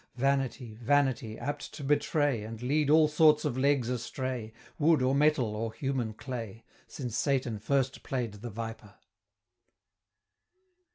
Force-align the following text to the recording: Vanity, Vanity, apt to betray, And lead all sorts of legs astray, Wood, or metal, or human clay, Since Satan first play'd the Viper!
Vanity, 0.15 0.73
Vanity, 0.81 1.37
apt 1.37 1.71
to 1.75 1.83
betray, 1.83 2.41
And 2.41 2.59
lead 2.63 2.89
all 2.89 3.07
sorts 3.07 3.45
of 3.45 3.55
legs 3.55 3.87
astray, 3.87 4.51
Wood, 4.79 5.03
or 5.03 5.13
metal, 5.13 5.55
or 5.55 5.71
human 5.73 6.13
clay, 6.15 6.63
Since 6.87 7.15
Satan 7.15 7.59
first 7.59 8.01
play'd 8.01 8.33
the 8.33 8.49
Viper! 8.49 8.95